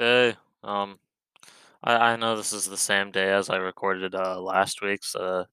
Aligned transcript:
Hey, 0.00 0.34
um, 0.64 0.98
I, 1.84 1.94
I 2.12 2.16
know 2.16 2.36
this 2.36 2.52
is 2.54 2.66
the 2.66 2.76
same 2.78 3.10
day 3.12 3.32
as 3.32 3.50
I 3.50 3.56
recorded 3.58 4.14
uh, 4.14 4.40
last 4.40 4.82
week's 4.82 5.14
uh, 5.16 5.44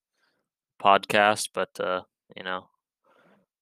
podcast, 0.82 1.50
but 1.54 1.80
uh, 1.80 2.04
you 2.36 2.44
know, 2.44 2.70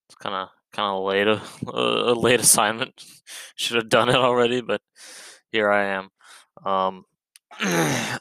it's 0.07 0.15
kind 0.15 0.35
of 0.35 0.49
kind 0.73 0.95
of 0.97 1.03
late 1.03 1.27
a, 1.27 1.41
a 1.71 2.13
late 2.13 2.39
assignment. 2.39 3.03
Should 3.55 3.77
have 3.77 3.89
done 3.89 4.09
it 4.09 4.15
already, 4.15 4.61
but 4.61 4.81
here 5.51 5.71
I 5.71 5.85
am. 5.85 6.09
Um, 6.65 7.05
uh, 7.61 8.19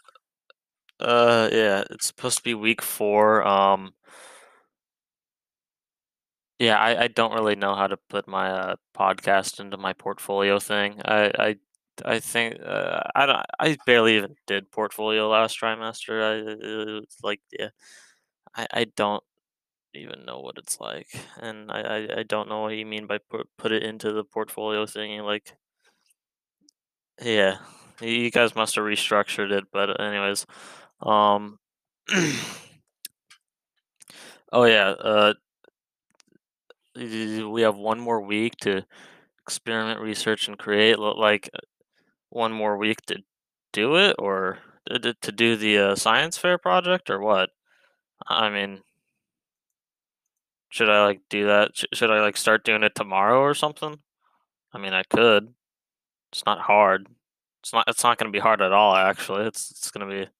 yeah, 1.01 1.85
it's 1.91 2.07
supposed 2.07 2.39
to 2.39 2.43
be 2.45 2.55
week 2.55 2.83
four. 2.83 3.47
Um, 3.47 3.95
yeah, 6.59 6.79
I, 6.79 7.05
I 7.05 7.09
don't 7.09 7.33
really 7.35 7.57
know 7.57 7.75
how 7.75 7.87
to 7.89 7.97
put 8.09 8.29
my 8.29 8.51
uh, 8.51 8.77
podcast 8.97 9.61
into 9.61 9.77
my 9.77 9.93
portfolio 9.93 10.59
thing. 10.59 11.01
I 11.05 11.33
I 11.39 11.57
I 12.05 12.19
think 12.21 12.59
uh, 12.65 13.01
I 13.15 13.27
don't. 13.27 13.47
I 13.61 13.77
barely 13.87 14.17
even 14.17 14.37
did 14.47 14.71
portfolio 14.71 15.29
last 15.29 15.61
trimester. 15.61 16.23
I 16.23 16.57
it's 17.03 17.19
like 17.23 17.41
yeah, 17.59 17.69
I, 18.57 18.67
I 18.73 18.85
don't 18.97 19.25
even 19.95 20.25
know 20.27 20.41
what 20.41 20.59
it's 20.59 20.81
like, 20.81 21.09
and 21.39 21.71
I, 21.73 21.81
I, 21.83 22.21
I 22.21 22.23
don't 22.25 22.49
know 22.49 22.63
what 22.63 22.77
you 22.77 22.87
mean 22.87 23.07
by 23.07 23.19
put 23.31 23.49
put 23.59 23.73
it 23.73 23.83
into 23.85 24.13
the 24.13 24.25
portfolio 24.25 24.87
thing. 24.87 25.21
Like 25.23 25.55
yeah, 27.21 27.59
you 28.01 28.31
guys 28.31 28.55
must 28.55 28.75
have 28.75 28.85
restructured 28.85 29.53
it, 29.53 29.65
but 29.73 30.01
anyways, 30.01 30.47
um, 31.03 31.59
oh 34.53 34.65
yeah, 34.65 34.91
uh, 34.91 35.35
we 36.97 37.63
have 37.63 37.77
one 37.77 37.99
more 38.01 38.21
week 38.21 38.57
to 38.59 38.85
experiment, 39.47 40.01
research, 40.01 40.49
and 40.49 40.59
create. 40.59 40.99
Like 40.99 41.51
one 42.35 42.53
more 42.53 42.77
week 42.77 43.03
to 43.07 43.23
do 43.73 43.97
it, 43.97 44.17
or 44.19 44.59
to, 44.89 45.33
do 45.33 45.57
the 45.57 45.79
uh, 45.79 45.95
science 45.95 46.37
fair 46.37 46.59
project, 46.59 47.09
or 47.09 47.21
what? 47.21 47.51
I 48.27 48.51
mean, 48.51 48.81
should 50.69 50.91
I 50.91 51.05
like 51.05 51.21
do 51.31 51.47
that? 51.47 51.71
Should 51.93 52.11
I 52.11 52.21
like 52.21 52.37
start 52.37 52.65
doing 52.65 52.83
it 52.83 52.95
tomorrow 52.95 53.41
or 53.41 53.55
something? 53.55 53.99
I 54.73 54.79
mean, 54.79 54.93
I 54.93 55.05
could. 55.05 55.55
It's 56.33 56.45
not 56.45 56.61
hard. 56.61 57.07
It's 57.63 57.73
not. 57.73 57.85
It's 57.89 58.03
not 58.03 58.19
going 58.19 58.33
to 58.33 58.37
be 58.37 58.43
hard 58.43 58.61
at 58.61 58.73
all. 58.73 58.97
Actually, 58.97 59.47
it's 59.47 59.71
it's 59.71 59.91
going 59.91 60.09
to 60.09 60.15
be. 60.15 60.31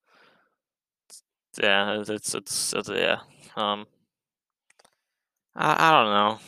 Yeah, 1.63 2.01
it's 2.01 2.09
it's 2.09 2.35
it's, 2.35 2.73
it's 2.73 2.89
yeah. 2.89 3.19
Um, 3.55 3.87
I 5.55 5.89
I 5.89 6.03
don't 6.03 6.11
know. 6.11 6.39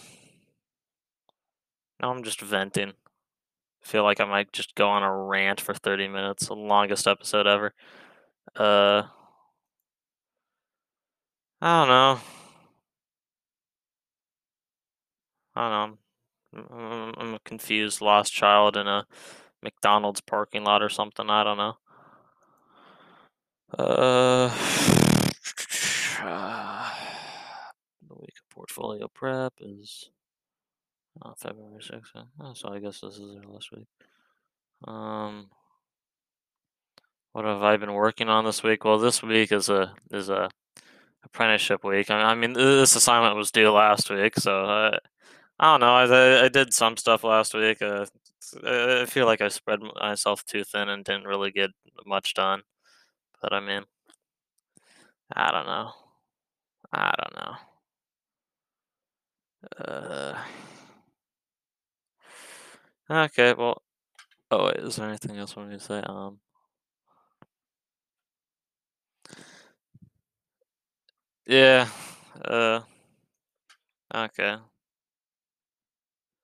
Now 2.01 2.11
I'm 2.11 2.23
just 2.23 2.41
venting. 2.41 2.93
Feel 3.81 4.03
like 4.03 4.19
I 4.19 4.25
might 4.25 4.51
just 4.51 4.75
go 4.75 4.89
on 4.89 5.03
a 5.03 5.15
rant 5.15 5.61
for 5.61 5.73
30 5.73 6.07
minutes, 6.09 6.47
the 6.47 6.55
longest 6.55 7.07
episode 7.07 7.47
ever. 7.47 7.73
Uh, 8.55 9.03
I 11.61 11.79
don't 11.79 11.87
know. 11.87 12.19
I 15.55 15.69
don't 15.69 15.91
know. 15.91 15.97
I'm, 16.71 17.13
I'm 17.17 17.33
a 17.35 17.39
confused, 17.45 18.01
lost 18.01 18.33
child 18.33 18.77
in 18.77 18.87
a 18.87 19.05
McDonald's 19.63 20.21
parking 20.21 20.63
lot 20.63 20.83
or 20.83 20.89
something. 20.89 21.29
I 21.29 21.43
don't 21.43 21.57
know. 21.57 21.77
Uh, 23.77 24.49
the 28.07 28.15
week 28.15 28.35
of 28.37 28.49
portfolio 28.49 29.07
prep 29.07 29.53
is 29.59 30.09
uh, 31.21 31.33
February 31.37 31.81
6th. 31.81 32.27
Oh, 32.39 32.53
so 32.53 32.69
I 32.69 32.79
guess 32.79 33.01
this 33.01 33.15
is 33.15 33.35
our 33.35 33.51
last 33.51 33.71
week. 33.71 33.87
Um, 34.85 35.49
what 37.33 37.45
have 37.45 37.63
I 37.63 37.77
been 37.77 37.93
working 37.93 38.29
on 38.29 38.45
this 38.45 38.63
week? 38.63 38.83
Well, 38.83 38.99
this 38.99 39.21
week 39.21 39.51
is 39.51 39.69
a 39.69 39.93
is 40.11 40.29
a 40.29 40.49
apprenticeship 41.23 41.83
week. 41.83 42.09
I, 42.09 42.21
I 42.21 42.35
mean, 42.35 42.53
this 42.53 42.95
assignment 42.95 43.35
was 43.35 43.51
due 43.51 43.71
last 43.71 44.09
week, 44.09 44.35
so 44.37 44.65
uh, 44.65 44.97
I 45.59 45.71
don't 45.71 45.81
know. 45.81 45.95
I 45.95 46.45
I 46.45 46.49
did 46.49 46.73
some 46.73 46.97
stuff 46.97 47.23
last 47.23 47.53
week. 47.53 47.81
Uh, 47.81 48.05
I 48.65 49.05
feel 49.05 49.25
like 49.25 49.41
I 49.41 49.49
spread 49.49 49.79
myself 49.99 50.45
too 50.45 50.63
thin 50.63 50.89
and 50.89 51.03
didn't 51.03 51.25
really 51.27 51.51
get 51.51 51.71
much 52.05 52.33
done. 52.33 52.61
But 53.41 53.53
I 53.53 53.59
mean, 53.59 53.83
I 55.35 55.51
don't 55.51 55.65
know. 55.65 55.91
I 56.93 57.13
don't 57.17 57.35
know. 57.35 57.55
Uh, 59.85 60.37
okay. 63.09 63.53
Well. 63.53 63.81
Oh 64.51 64.65
wait. 64.65 64.77
Is 64.77 64.95
there 64.95 65.07
anything 65.07 65.37
else 65.37 65.55
I 65.57 65.59
want 65.61 65.71
to 65.73 65.79
say? 65.79 66.01
Um. 66.05 66.39
Yeah. 71.45 71.87
Uh. 72.43 72.81
Okay. 74.13 74.57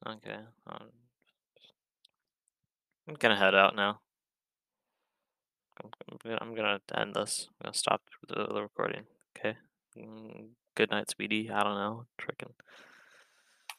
Okay. 0.05 0.37
Um, 0.67 0.89
I'm 3.07 3.15
gonna 3.15 3.37
head 3.37 3.55
out 3.55 3.75
now. 3.75 3.99
I'm, 6.41 6.53
gonna 6.55 6.79
end 6.95 7.15
this. 7.15 7.47
I'm 7.49 7.65
gonna 7.65 7.73
stop 7.73 8.01
the, 8.27 8.47
the 8.53 8.61
recording. 8.61 9.03
Okay. 9.37 9.57
Mm, 9.97 10.49
good 10.75 10.91
night, 10.91 11.09
Speedy. 11.09 11.49
I 11.49 11.63
don't 11.63 11.75
know. 11.75 12.05
Tricking. 12.17 12.53